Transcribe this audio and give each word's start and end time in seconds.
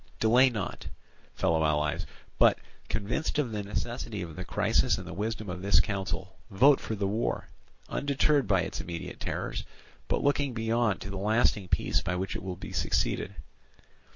Delay 0.19 0.49
not, 0.49 0.87
fellow 1.35 1.63
allies, 1.63 2.07
but, 2.39 2.57
convinced 2.89 3.37
of 3.37 3.51
the 3.51 3.61
necessity 3.61 4.23
of 4.23 4.35
the 4.35 4.43
crisis 4.43 4.97
and 4.97 5.05
the 5.05 5.13
wisdom 5.13 5.47
of 5.47 5.61
this 5.61 5.79
counsel, 5.79 6.39
vote 6.49 6.79
for 6.79 6.95
the 6.95 7.05
war, 7.05 7.49
undeterred 7.87 8.47
by 8.47 8.61
its 8.61 8.81
immediate 8.81 9.19
terrors, 9.19 9.63
but 10.07 10.23
looking 10.23 10.55
beyond 10.55 11.01
to 11.01 11.11
the 11.11 11.17
lasting 11.19 11.67
peace 11.67 12.01
by 12.01 12.15
which 12.15 12.35
it 12.35 12.41
will 12.41 12.55
be 12.55 12.71
succeeded. 12.73 13.35